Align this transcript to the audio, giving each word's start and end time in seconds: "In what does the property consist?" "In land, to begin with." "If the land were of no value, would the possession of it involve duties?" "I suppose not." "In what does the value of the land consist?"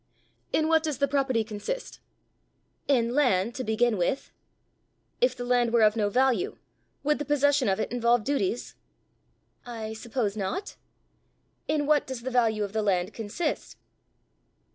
"In 0.51 0.67
what 0.67 0.81
does 0.81 0.97
the 0.97 1.07
property 1.07 1.43
consist?" 1.43 1.99
"In 2.87 3.13
land, 3.13 3.53
to 3.53 3.63
begin 3.63 3.97
with." 3.99 4.31
"If 5.21 5.35
the 5.37 5.45
land 5.45 5.71
were 5.71 5.83
of 5.83 5.95
no 5.95 6.09
value, 6.09 6.57
would 7.03 7.19
the 7.19 7.23
possession 7.23 7.69
of 7.69 7.79
it 7.79 7.91
involve 7.91 8.23
duties?" 8.23 8.73
"I 9.63 9.93
suppose 9.93 10.35
not." 10.35 10.75
"In 11.67 11.85
what 11.85 12.07
does 12.07 12.23
the 12.23 12.31
value 12.31 12.63
of 12.63 12.73
the 12.73 12.81
land 12.81 13.13
consist?" 13.13 13.77